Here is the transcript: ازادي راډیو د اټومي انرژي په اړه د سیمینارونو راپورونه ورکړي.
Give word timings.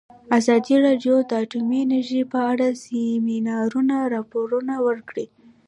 ازادي 0.37 0.75
راډیو 0.85 1.15
د 1.29 1.31
اټومي 1.43 1.79
انرژي 1.83 2.21
په 2.33 2.39
اړه 2.51 2.67
د 2.73 2.77
سیمینارونو 2.85 3.95
راپورونه 4.15 4.73
ورکړي. 4.87 5.25